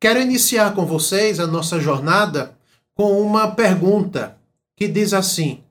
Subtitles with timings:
[0.00, 2.58] Quero iniciar com vocês a nossa jornada
[2.94, 4.38] com uma pergunta
[4.74, 5.62] que diz assim: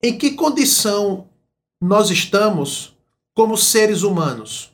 [0.00, 1.28] Em que condição
[1.80, 2.96] nós estamos
[3.34, 4.72] como seres humanos?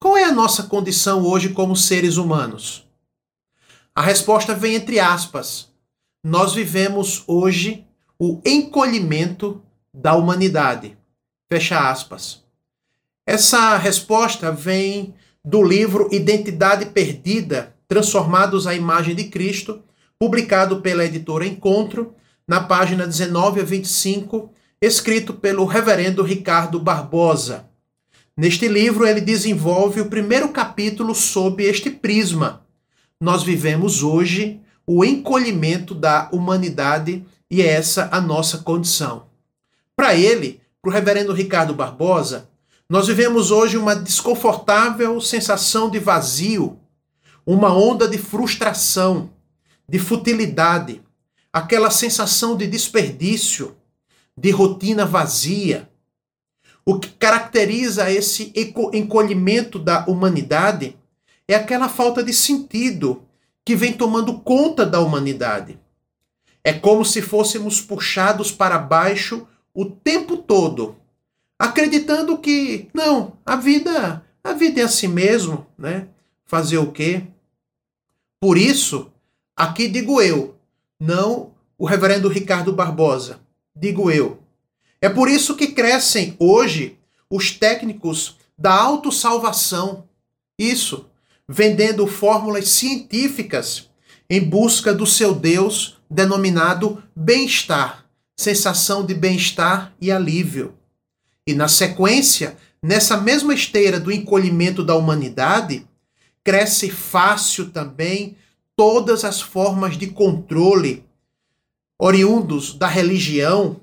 [0.00, 2.84] Qual é a nossa condição hoje como seres humanos?
[3.94, 5.68] A resposta vem entre aspas.
[6.24, 7.86] Nós vivemos hoje
[8.18, 9.62] o encolhimento
[9.94, 10.98] da humanidade.
[11.48, 12.42] Fecha aspas.
[13.24, 15.14] Essa resposta vem
[15.48, 19.82] do livro Identidade Perdida, Transformados à Imagem de Cristo,
[20.18, 22.12] publicado pela editora Encontro,
[22.46, 27.64] na página 19 a 25, escrito pelo reverendo Ricardo Barbosa.
[28.36, 32.62] Neste livro, ele desenvolve o primeiro capítulo sob este prisma.
[33.18, 39.24] Nós vivemos hoje o encolhimento da humanidade e é essa a nossa condição.
[39.96, 42.50] Para ele, para o reverendo Ricardo Barbosa,
[42.90, 46.78] nós vivemos hoje uma desconfortável sensação de vazio,
[47.44, 49.30] uma onda de frustração,
[49.86, 51.02] de futilidade,
[51.52, 53.76] aquela sensação de desperdício,
[54.34, 55.90] de rotina vazia.
[56.82, 58.54] O que caracteriza esse
[58.94, 60.96] encolhimento da humanidade
[61.46, 63.22] é aquela falta de sentido
[63.66, 65.78] que vem tomando conta da humanidade.
[66.64, 70.96] É como se fôssemos puxados para baixo o tempo todo
[71.58, 76.08] acreditando que não, a vida, a vida é assim mesmo, né?
[76.44, 77.24] Fazer o quê?
[78.40, 79.10] Por isso,
[79.56, 80.54] aqui digo eu,
[81.00, 83.40] não o reverendo Ricardo Barbosa,
[83.74, 84.38] digo eu.
[85.00, 86.98] É por isso que crescem hoje
[87.30, 90.04] os técnicos da autossalvação.
[90.58, 91.06] Isso,
[91.48, 93.88] vendendo fórmulas científicas
[94.30, 100.77] em busca do seu Deus denominado bem-estar, sensação de bem-estar e alívio.
[101.48, 105.86] E na sequência, nessa mesma esteira do encolhimento da humanidade,
[106.44, 108.36] cresce fácil também
[108.76, 111.06] todas as formas de controle
[111.98, 113.80] oriundos da religião,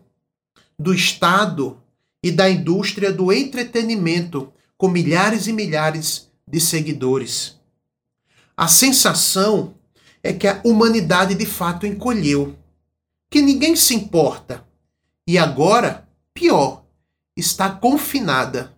[0.78, 1.81] do Estado
[2.22, 7.59] e da indústria do entretenimento, com milhares e milhares de seguidores.
[8.56, 9.74] A sensação
[10.22, 12.56] é que a humanidade de fato encolheu,
[13.28, 14.64] que ninguém se importa.
[15.28, 16.84] E agora, pior,
[17.35, 18.75] está confinada.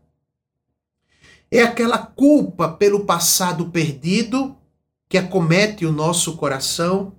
[1.49, 4.57] É aquela culpa pelo passado perdido
[5.07, 7.13] que acomete o nosso coração,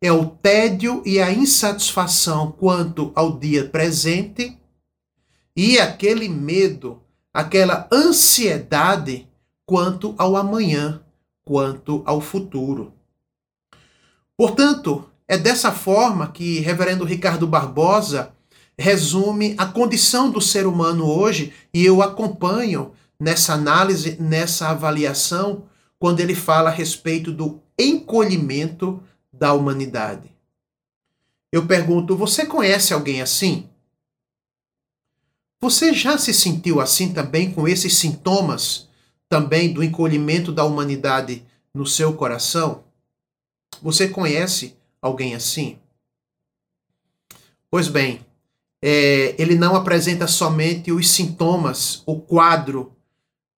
[0.00, 4.58] é o tédio e a insatisfação quanto ao dia presente
[5.56, 9.26] e aquele medo, aquela ansiedade
[9.64, 11.02] quanto ao amanhã,
[11.44, 12.92] quanto ao futuro.
[14.36, 18.35] Portanto, é dessa forma que Reverendo Ricardo Barbosa
[18.78, 25.64] resume a condição do ser humano hoje e eu acompanho nessa análise, nessa avaliação,
[25.98, 30.30] quando ele fala a respeito do encolhimento da humanidade.
[31.50, 33.68] Eu pergunto: você conhece alguém assim?
[35.60, 38.88] Você já se sentiu assim também com esses sintomas
[39.28, 42.84] também do encolhimento da humanidade no seu coração?
[43.82, 45.78] Você conhece alguém assim?
[47.70, 48.25] Pois bem,
[48.88, 52.92] é, ele não apresenta somente os sintomas, o quadro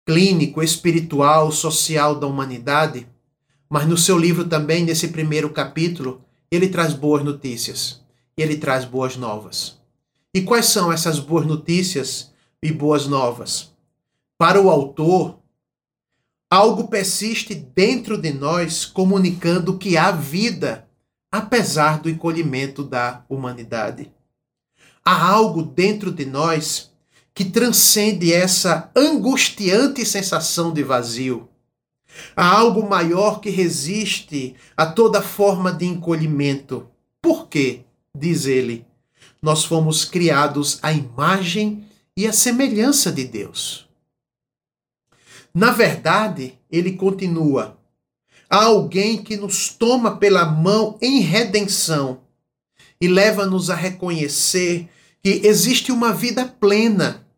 [0.06, 3.06] clínico, espiritual, social da humanidade,
[3.68, 8.00] mas no seu livro também, nesse primeiro capítulo, ele traz boas notícias,
[8.38, 9.78] ele traz boas novas.
[10.34, 13.70] E quais são essas boas notícias e boas novas?
[14.38, 15.40] Para o autor,
[16.50, 20.88] algo persiste dentro de nós comunicando que há vida,
[21.30, 24.10] apesar do encolhimento da humanidade.
[25.10, 26.90] Há algo dentro de nós
[27.32, 31.48] que transcende essa angustiante sensação de vazio.
[32.36, 36.90] Há algo maior que resiste a toda forma de encolhimento.
[37.22, 37.84] Por quê?
[38.14, 38.84] Diz ele.
[39.40, 43.88] Nós fomos criados à imagem e à semelhança de Deus.
[45.54, 47.78] Na verdade, ele continua:
[48.50, 52.20] há alguém que nos toma pela mão em redenção
[53.00, 54.86] e leva-nos a reconhecer
[55.28, 57.28] que existe uma vida plena,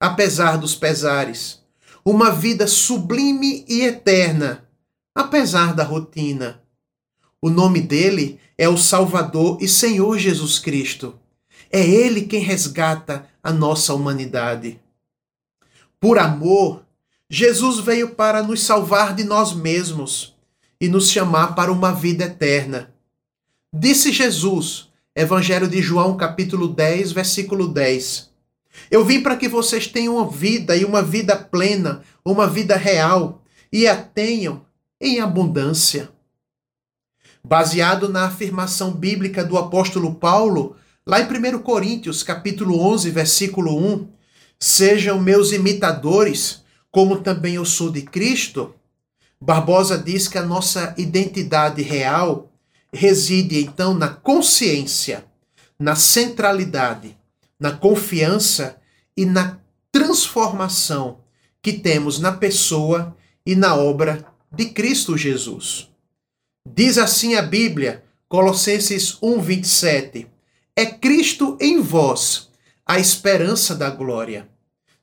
[0.00, 1.62] apesar dos pesares,
[2.04, 4.68] uma vida sublime e eterna,
[5.14, 6.60] apesar da rotina.
[7.40, 11.20] O nome dele é o Salvador e Senhor Jesus Cristo.
[11.70, 14.80] É ele quem resgata a nossa humanidade.
[16.00, 16.84] Por amor,
[17.28, 20.34] Jesus veio para nos salvar de nós mesmos
[20.80, 22.92] e nos chamar para uma vida eterna.
[23.72, 24.89] Disse Jesus
[25.20, 28.30] Evangelho de João, capítulo 10, versículo 10.
[28.90, 33.42] Eu vim para que vocês tenham uma vida e uma vida plena, uma vida real,
[33.70, 34.64] e a tenham
[34.98, 36.08] em abundância.
[37.44, 40.74] Baseado na afirmação bíblica do apóstolo Paulo,
[41.06, 44.08] lá em 1 Coríntios, capítulo 11, versículo 1,
[44.58, 48.74] sejam meus imitadores, como também eu sou de Cristo.
[49.38, 52.49] Barbosa diz que a nossa identidade real
[52.92, 55.24] reside então na consciência,
[55.78, 57.16] na centralidade,
[57.58, 58.80] na confiança
[59.16, 59.58] e na
[59.92, 61.20] transformação
[61.62, 65.88] que temos na pessoa e na obra de Cristo Jesus.
[66.66, 70.26] Diz assim a Bíblia, Colossenses 1:27,
[70.76, 72.50] é Cristo em vós,
[72.86, 74.48] a esperança da glória.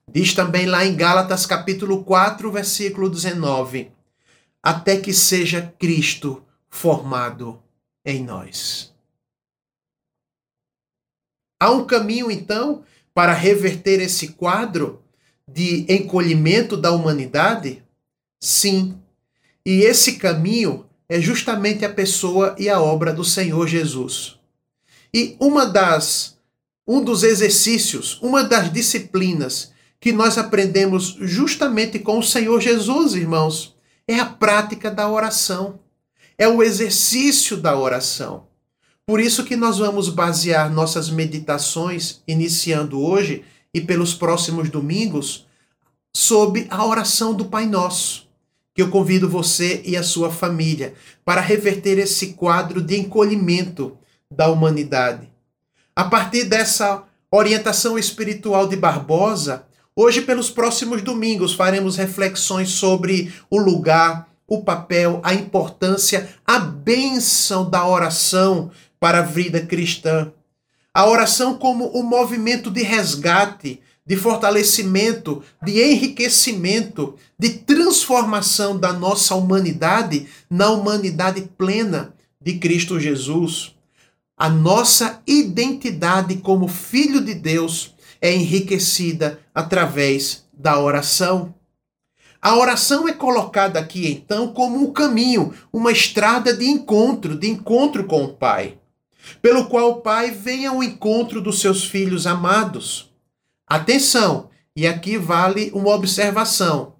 [0.09, 3.91] Diz também lá em Gálatas capítulo 4, versículo 19,
[4.63, 7.61] até que seja Cristo formado
[8.07, 8.93] em nós.
[11.59, 12.83] Há um caminho então
[13.13, 15.03] para reverter esse quadro
[15.47, 17.83] de encolhimento da humanidade?
[18.39, 18.97] Sim.
[19.65, 24.39] E esse caminho é justamente a pessoa e a obra do Senhor Jesus.
[25.13, 26.37] E uma das
[26.87, 33.75] um dos exercícios, uma das disciplinas que nós aprendemos justamente com o Senhor Jesus, irmãos,
[34.07, 35.79] é a prática da oração.
[36.37, 38.47] É o exercício da oração.
[39.05, 43.43] Por isso que nós vamos basear nossas meditações, iniciando hoje
[43.73, 45.47] e pelos próximos domingos,
[46.15, 48.27] sob a oração do Pai Nosso
[48.77, 50.93] que eu convido você e a sua família
[51.25, 53.97] para reverter esse quadro de encolhimento
[54.31, 55.27] da humanidade.
[55.95, 63.57] A partir dessa orientação espiritual de Barbosa, hoje, pelos próximos domingos, faremos reflexões sobre o
[63.57, 70.31] lugar, o papel, a importância, a bênção da oração para a vida cristã.
[70.93, 79.35] A oração como um movimento de resgate de fortalecimento, de enriquecimento, de transformação da nossa
[79.35, 83.75] humanidade na humanidade plena de Cristo Jesus.
[84.37, 91.53] A nossa identidade como filho de Deus é enriquecida através da oração.
[92.41, 98.05] A oração é colocada aqui então como um caminho, uma estrada de encontro, de encontro
[98.05, 98.77] com o Pai,
[99.41, 103.11] pelo qual o Pai vem ao encontro dos seus filhos amados.
[103.65, 106.93] Atenção, e aqui vale uma observação.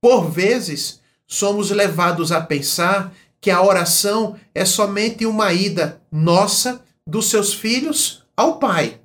[0.00, 7.30] Por vezes, somos levados a pensar que a oração é somente uma ida nossa dos
[7.30, 9.00] seus filhos ao Pai.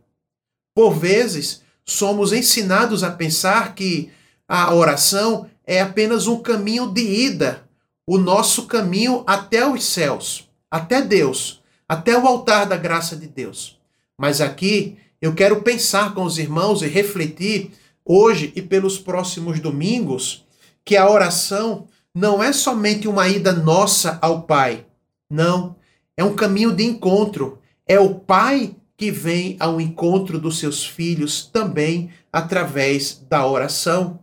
[0.76, 4.12] Por vezes, somos ensinados a pensar que
[4.48, 7.68] a oração é apenas um caminho de ida,
[8.06, 13.78] o nosso caminho até os céus, até Deus, até o altar da graça de Deus.
[14.18, 17.72] Mas aqui eu quero pensar com os irmãos e refletir
[18.06, 20.46] hoje e pelos próximos domingos
[20.86, 21.86] que a oração
[22.16, 24.86] não é somente uma ida nossa ao Pai.
[25.30, 25.76] Não,
[26.16, 27.60] é um caminho de encontro.
[27.86, 34.20] É o Pai que vem ao encontro dos seus filhos também através da oração.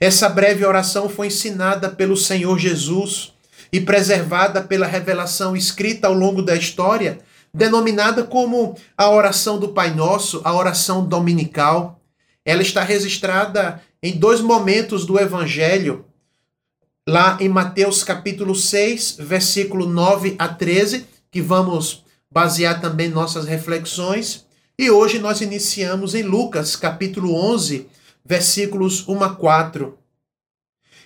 [0.00, 3.32] Essa breve oração foi ensinada pelo Senhor Jesus
[3.72, 7.18] e preservada pela revelação escrita ao longo da história
[7.52, 12.00] denominada como a oração do Pai Nosso, a oração dominical.
[12.44, 16.04] Ela está registrada em dois momentos do Evangelho,
[17.06, 24.46] lá em Mateus capítulo 6, versículo 9 a 13, que vamos basear também nossas reflexões.
[24.78, 27.88] E hoje nós iniciamos em Lucas capítulo 11,
[28.28, 29.96] versículos 1 a 4.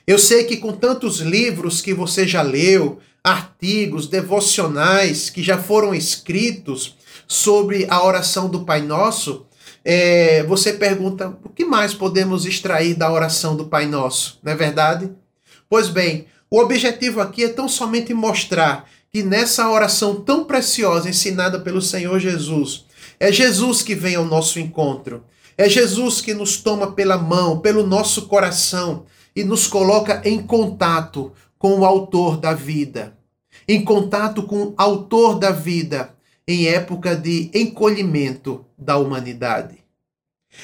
[0.05, 5.95] Eu sei que com tantos livros que você já leu, artigos devocionais que já foram
[5.95, 6.97] escritos
[7.29, 9.47] sobre a oração do Pai Nosso,
[9.85, 14.57] é, você pergunta o que mais podemos extrair da oração do Pai Nosso, não é
[14.57, 15.09] verdade?
[15.71, 21.61] Pois bem, o objetivo aqui é tão somente mostrar que nessa oração tão preciosa ensinada
[21.61, 22.85] pelo Senhor Jesus,
[23.21, 25.23] é Jesus que vem ao nosso encontro.
[25.57, 29.05] É Jesus que nos toma pela mão, pelo nosso coração
[29.35, 33.17] e nos coloca em contato com o autor da vida,
[33.69, 36.15] em contato com o autor da vida
[36.47, 39.77] em época de encolhimento da humanidade.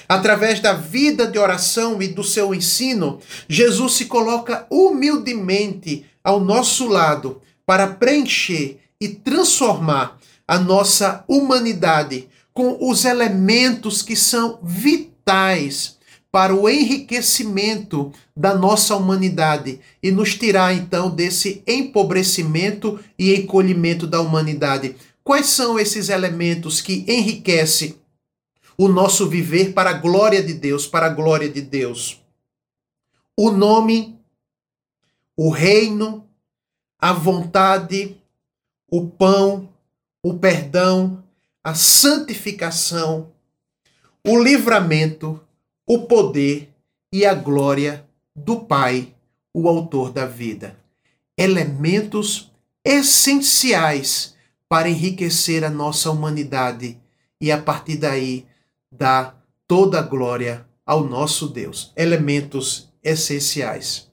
[0.09, 6.87] Através da vida de oração e do seu ensino, Jesus se coloca humildemente ao nosso
[6.89, 15.97] lado para preencher e transformar a nossa humanidade com os elementos que são vitais
[16.29, 24.21] para o enriquecimento da nossa humanidade e nos tirar então desse empobrecimento e encolhimento da
[24.21, 24.97] humanidade.
[25.23, 27.95] Quais são esses elementos que enriquecem
[28.77, 32.21] o nosso viver para a glória de Deus, para a glória de Deus?
[33.37, 34.19] O nome,
[35.37, 36.27] o reino,
[36.99, 38.21] a vontade,
[38.91, 39.69] o pão,
[40.25, 41.23] o perdão,
[41.63, 43.33] a santificação,
[44.27, 45.41] o livramento,
[45.87, 46.73] o poder
[47.13, 49.15] e a glória do Pai,
[49.53, 50.79] o Autor da vida.
[51.37, 52.51] Elementos
[52.85, 54.35] essenciais
[54.69, 56.99] para enriquecer a nossa humanidade
[57.41, 58.47] e a partir daí
[58.91, 61.93] dar toda a glória ao nosso Deus.
[61.97, 64.09] Elementos essenciais.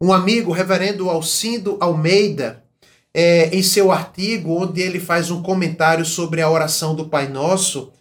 [0.00, 2.64] Um amigo, reverendo Alcindo Almeida,
[3.12, 7.92] é, em seu artigo, onde ele faz um comentário sobre a oração do Pai Nosso,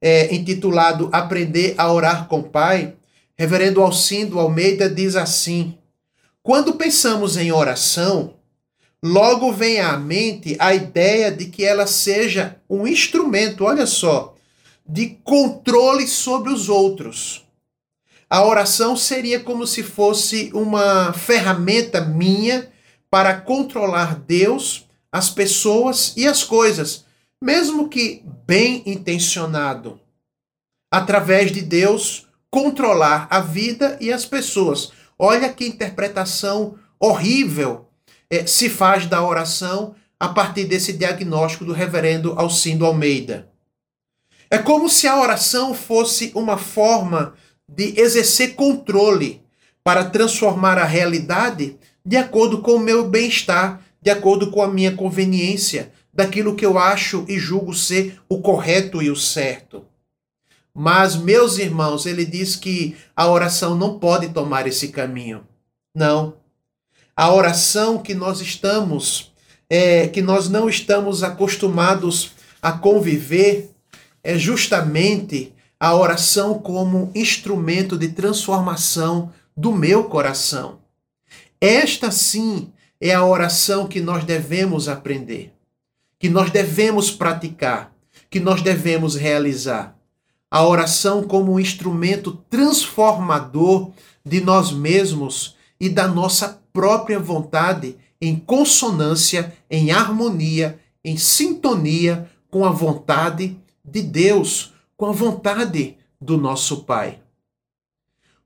[0.00, 2.94] é, intitulado Aprender a Orar com o Pai,
[3.36, 5.76] reverendo Alcindo Almeida diz assim:
[6.42, 8.34] Quando pensamos em oração,
[9.02, 14.34] logo vem à mente a ideia de que ela seja um instrumento, olha só,
[14.86, 17.44] de controle sobre os outros.
[18.28, 22.71] A oração seria como se fosse uma ferramenta minha
[23.12, 27.04] para controlar Deus, as pessoas e as coisas,
[27.38, 30.00] mesmo que bem intencionado.
[30.90, 34.92] Através de Deus, controlar a vida e as pessoas.
[35.18, 37.86] Olha que interpretação horrível
[38.30, 43.46] é, se faz da oração a partir desse diagnóstico do reverendo Alcindo Almeida.
[44.50, 47.34] É como se a oração fosse uma forma
[47.68, 49.42] de exercer controle
[49.84, 54.92] para transformar a realidade de acordo com o meu bem-estar, de acordo com a minha
[54.92, 59.84] conveniência, daquilo que eu acho e julgo ser o correto e o certo.
[60.74, 65.46] Mas, meus irmãos, ele diz que a oração não pode tomar esse caminho.
[65.94, 66.34] Não.
[67.14, 69.32] A oração que nós estamos,
[69.68, 73.70] é, que nós não estamos acostumados a conviver,
[74.24, 80.81] é justamente a oração como instrumento de transformação do meu coração.
[81.64, 85.54] Esta sim é a oração que nós devemos aprender,
[86.18, 87.94] que nós devemos praticar,
[88.28, 89.96] que nós devemos realizar.
[90.50, 93.92] A oração como um instrumento transformador
[94.26, 102.64] de nós mesmos e da nossa própria vontade em consonância, em harmonia, em sintonia com
[102.64, 107.20] a vontade de Deus, com a vontade do nosso Pai.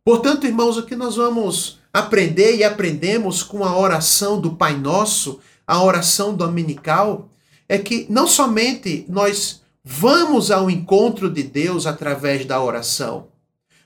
[0.05, 5.41] Portanto, irmãos, o que nós vamos aprender e aprendemos com a oração do Pai Nosso,
[5.67, 7.31] a oração dominical,
[7.67, 13.29] é que não somente nós vamos ao encontro de Deus através da oração,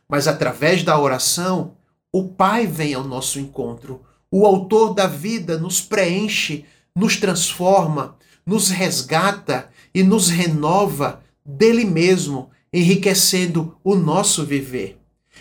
[0.08, 1.76] mas através da oração,
[2.12, 4.02] o Pai vem ao nosso encontro.
[4.28, 6.64] O Autor da vida nos preenche,
[6.96, 14.99] nos transforma, nos resgata e nos renova dele mesmo, enriquecendo o nosso viver.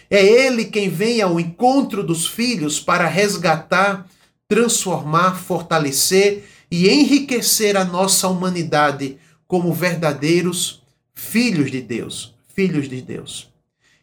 [0.10, 4.10] É Ele quem vem ao encontro dos filhos para resgatar,
[4.48, 10.82] transformar, fortalecer e enriquecer a nossa humanidade como verdadeiros
[11.14, 12.34] filhos de Deus.
[12.56, 13.50] Filhos de Deus.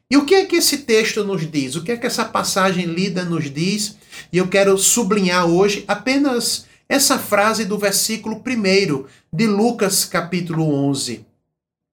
[0.09, 1.75] E o que é que esse texto nos diz?
[1.75, 3.97] O que é que essa passagem lida nos diz?
[4.33, 11.27] E eu quero sublinhar hoje apenas essa frase do versículo 1 de Lucas capítulo 11.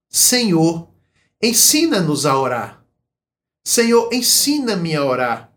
[0.08, 0.88] Senhor,
[1.42, 2.83] ensina-nos a orar
[3.64, 5.50] Senhor, ensina-me a orar.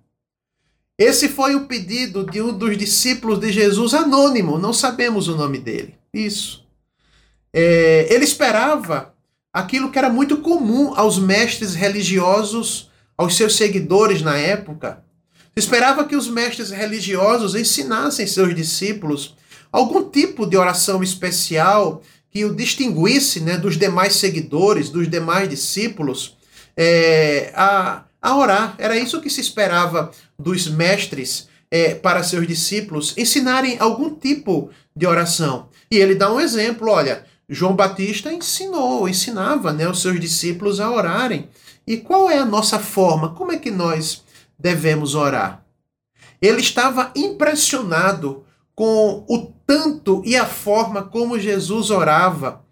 [0.99, 5.59] Esse foi o pedido de um dos discípulos de Jesus, anônimo, não sabemos o nome
[5.59, 5.95] dele.
[6.15, 6.65] Isso.
[7.53, 9.15] É, ele esperava
[9.53, 15.03] aquilo que era muito comum aos mestres religiosos, aos seus seguidores na época.
[15.55, 19.35] Esperava que os mestres religiosos ensinassem seus discípulos
[19.73, 26.37] algum tipo de oração especial que o distinguisse né, dos demais seguidores, dos demais discípulos
[26.76, 28.75] é, a, a orar.
[28.78, 35.06] Era isso que se esperava dos mestres é, para seus discípulos ensinarem algum tipo de
[35.06, 35.68] oração.
[35.90, 40.90] E ele dá um exemplo: olha, João Batista ensinou, ensinava né, os seus discípulos a
[40.90, 41.49] orarem.
[41.87, 43.35] E qual é a nossa forma?
[43.35, 44.25] Como é que nós
[44.59, 45.64] devemos orar?
[46.42, 52.64] Ele estava impressionado com o tanto e a forma como Jesus orava.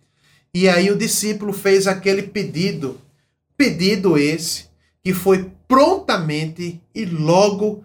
[0.52, 3.00] E aí o discípulo fez aquele pedido
[3.56, 4.66] Pedido esse
[5.02, 7.84] que foi prontamente e logo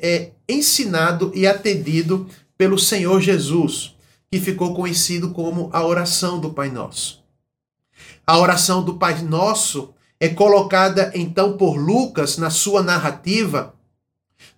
[0.00, 3.94] é, ensinado e atendido pelo Senhor Jesus,
[4.30, 7.22] que ficou conhecido como a oração do Pai Nosso.
[8.26, 13.74] A oração do Pai Nosso é colocada então por Lucas na sua narrativa,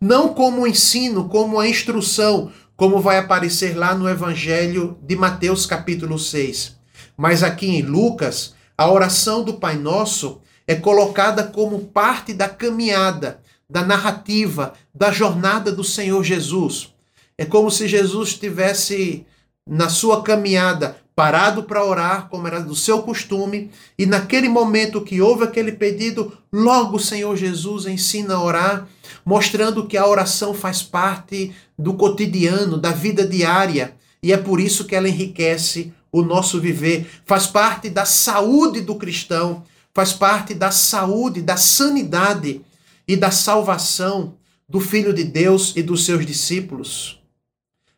[0.01, 6.19] não como ensino, como uma instrução, como vai aparecer lá no Evangelho de Mateus, capítulo
[6.19, 6.77] 6.
[7.17, 13.41] Mas aqui em Lucas, a oração do Pai Nosso é colocada como parte da caminhada,
[13.69, 16.93] da narrativa, da jornada do Senhor Jesus.
[17.37, 19.27] É como se Jesus estivesse
[19.67, 25.21] na sua caminhada parado para orar, como era do seu costume, e naquele momento que
[25.21, 28.89] houve aquele pedido, logo o Senhor Jesus ensina a orar,
[29.25, 34.87] mostrando que a oração faz parte do cotidiano, da vida diária, e é por isso
[34.87, 39.65] que ela enriquece o nosso viver, faz parte da saúde do cristão,
[39.95, 42.61] faz parte da saúde, da sanidade
[43.09, 44.35] e da salvação
[44.69, 47.21] do Filho de Deus e dos seus discípulos.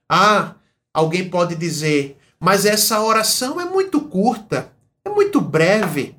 [0.08, 0.54] Ah,
[0.92, 4.72] alguém pode dizer, mas essa oração é muito curta,
[5.04, 6.14] é muito breve.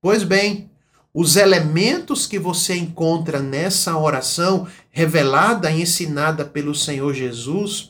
[0.00, 0.70] Pois bem,
[1.12, 7.89] os elementos que você encontra nessa oração, revelada e ensinada pelo Senhor Jesus,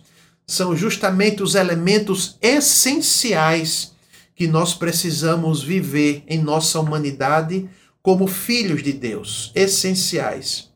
[0.50, 3.92] são justamente os elementos essenciais
[4.34, 7.70] que nós precisamos viver em nossa humanidade
[8.02, 10.68] como filhos de Deus, essenciais.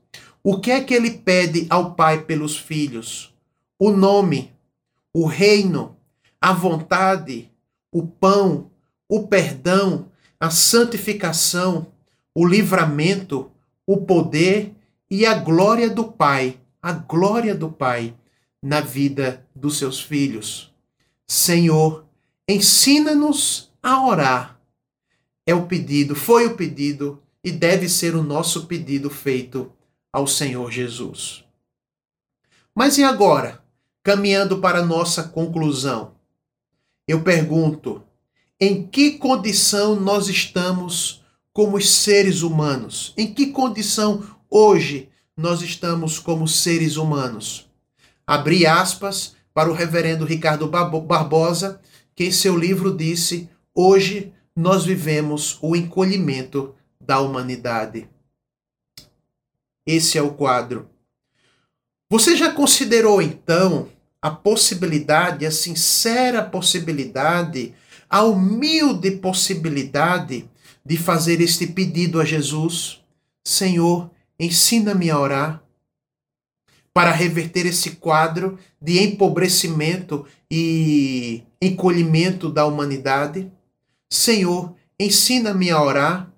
[0.44, 3.34] O que é que ele pede ao Pai pelos filhos?
[3.76, 4.52] O nome,
[5.12, 5.96] o reino,
[6.40, 7.50] a vontade,
[7.90, 8.70] o pão,
[9.08, 10.06] o perdão,
[10.38, 11.88] a santificação,
[12.32, 13.50] o livramento,
[13.84, 14.72] o poder
[15.10, 18.14] e a glória do Pai, a glória do Pai
[18.64, 20.70] na vida dos seus filhos.
[21.26, 22.04] Senhor,
[22.48, 24.60] ensina-nos a orar.
[25.46, 29.72] É o pedido, foi o pedido e deve ser o nosso pedido feito
[30.12, 31.44] ao Senhor Jesus.
[32.74, 33.62] Mas e agora?
[34.02, 36.14] Caminhando para nossa conclusão
[37.06, 38.02] eu pergunto:
[38.60, 43.12] em que condição nós estamos como seres humanos?
[43.16, 47.66] Em que condição hoje nós estamos como seres humanos?
[48.26, 51.80] Abri aspas para o reverendo Ricardo Barbosa,
[52.14, 58.08] que em seu livro disse: Hoje nós vivemos o encolhimento da humanidade.
[59.86, 60.88] Esse é o quadro.
[62.10, 63.88] Você já considerou então
[64.20, 67.74] a possibilidade, a sincera possibilidade,
[68.08, 70.48] a humilde possibilidade
[70.84, 73.00] de fazer este pedido a Jesus:
[73.44, 75.63] Senhor, ensina-me a orar,
[76.94, 83.50] para reverter esse quadro de empobrecimento e encolhimento da humanidade?
[84.08, 86.32] Senhor, ensina-me a orar.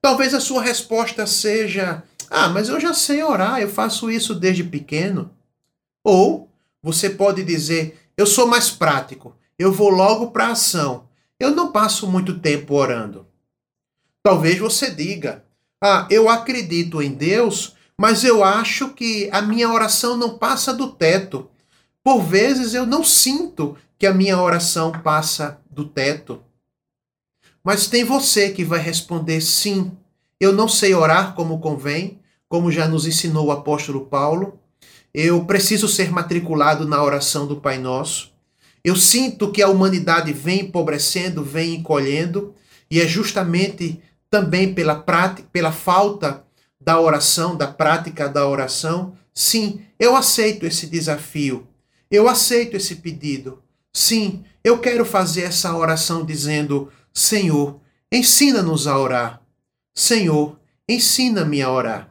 [0.00, 4.64] Talvez a sua resposta seja: Ah, mas eu já sei orar, eu faço isso desde
[4.64, 5.30] pequeno.
[6.02, 6.48] Ou
[6.82, 11.08] você pode dizer: eu sou mais prático, eu vou logo para a ação,
[11.38, 13.26] eu não passo muito tempo orando.
[14.22, 15.44] Talvez você diga:
[15.82, 20.88] ah, eu acredito em Deus, mas eu acho que a minha oração não passa do
[20.88, 21.50] teto.
[22.02, 26.42] Por vezes eu não sinto que a minha oração passa do teto.
[27.62, 29.92] Mas tem você que vai responder sim.
[30.40, 34.58] Eu não sei orar como convém, como já nos ensinou o apóstolo Paulo.
[35.12, 38.32] Eu preciso ser matriculado na oração do Pai Nosso.
[38.82, 42.54] Eu sinto que a humanidade vem empobrecendo, vem encolhendo,
[42.90, 46.46] e é justamente também pela prática, pela falta
[46.80, 49.16] da oração, da prática da oração.
[49.34, 51.66] Sim, eu aceito esse desafio.
[52.10, 53.62] Eu aceito esse pedido.
[53.92, 59.40] Sim, eu quero fazer essa oração dizendo: Senhor, ensina-nos a orar.
[59.94, 62.10] Senhor, ensina-me a orar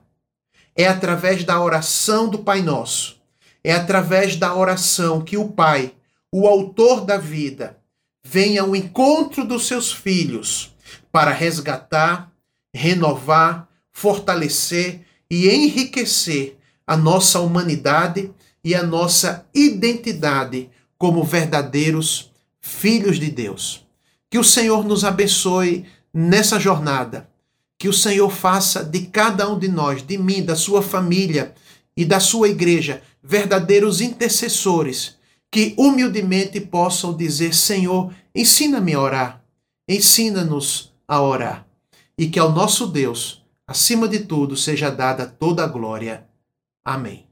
[0.80, 3.20] é através da oração do Pai Nosso,
[3.62, 5.92] é através da oração que o Pai,
[6.32, 7.78] o Autor da vida,
[8.24, 10.74] vem ao encontro dos seus filhos
[11.12, 12.32] para resgatar,
[12.74, 13.68] renovar,
[14.00, 16.58] fortalecer e enriquecer
[16.88, 18.32] a nossa humanidade
[18.64, 22.32] e a nossa identidade como verdadeiros
[22.62, 23.86] filhos de Deus.
[24.30, 27.30] Que o Senhor nos abençoe nessa jornada
[27.78, 31.54] que o Senhor faça de cada um de nós, de mim, da sua família
[31.96, 35.18] e da sua igreja, verdadeiros intercessores
[35.52, 39.44] que humildemente possam dizer: Senhor, ensina-me a orar,
[39.90, 41.66] ensina-nos a orar.
[42.18, 43.39] E que ao nosso Deus,
[43.70, 46.28] acima de tudo, seja dada toda a glória.
[46.84, 47.29] Amém.